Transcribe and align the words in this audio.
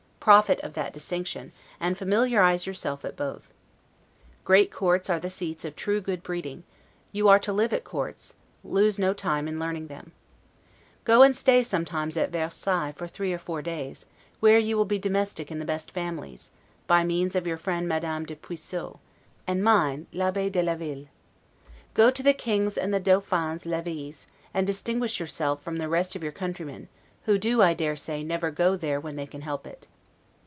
Profit 0.21 0.59
of 0.61 0.73
that 0.75 0.93
distinction, 0.93 1.51
and 1.79 1.97
familiarize 1.97 2.67
yourself 2.67 3.03
at 3.03 3.17
both. 3.17 3.51
Great 4.43 4.71
courts 4.71 5.09
are 5.09 5.19
the 5.19 5.31
seats 5.31 5.65
of 5.65 5.75
true 5.75 5.99
good 5.99 6.21
breeding; 6.21 6.63
you 7.11 7.27
are 7.27 7.39
to 7.39 7.51
live 7.51 7.73
at 7.73 7.83
courts, 7.83 8.35
lose 8.63 8.99
no 8.99 9.15
time 9.15 9.47
in 9.47 9.57
learning 9.59 9.87
them. 9.87 10.11
Go 11.05 11.23
and 11.23 11.35
stay 11.35 11.63
sometimes 11.63 12.17
at 12.17 12.29
Versailles 12.29 12.91
for 12.91 13.07
three 13.07 13.33
or 13.33 13.39
four 13.39 13.63
days, 13.63 14.05
where 14.41 14.59
you 14.59 14.77
will 14.77 14.85
be 14.85 14.99
domestic 14.99 15.49
in 15.51 15.57
the 15.57 15.65
best 15.65 15.89
families, 15.91 16.51
by 16.85 17.03
means 17.03 17.35
of 17.35 17.47
your 17.47 17.57
friend 17.57 17.87
Madame 17.87 18.23
de 18.23 18.35
Puisieux; 18.35 18.99
and 19.47 19.63
mine, 19.63 20.05
l'Abbe 20.13 20.51
de 20.51 20.61
la 20.61 20.75
Ville. 20.75 21.07
Go 21.95 22.11
to 22.11 22.21
the 22.21 22.35
King's 22.35 22.77
and 22.77 22.93
the 22.93 22.99
Dauphin's 22.99 23.65
levees, 23.65 24.27
and 24.53 24.67
distinguish 24.67 25.19
yourself 25.19 25.63
from 25.63 25.79
the 25.79 25.89
rest 25.89 26.15
of 26.15 26.21
your 26.21 26.31
countrymen, 26.31 26.89
who, 27.23 27.39
I 27.59 27.73
dare 27.73 27.95
say, 27.95 28.23
never 28.23 28.51
go 28.51 28.75
there 28.75 28.99
when 28.99 29.15
they 29.15 29.25
can 29.25 29.41
help 29.41 29.65
it. 29.65 29.87